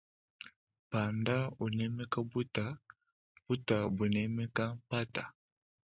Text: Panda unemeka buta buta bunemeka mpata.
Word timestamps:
Panda 0.89 1.37
unemeka 1.65 2.19
buta 2.29 2.65
buta 3.45 3.77
bunemeka 3.95 4.63
mpata. 4.83 5.23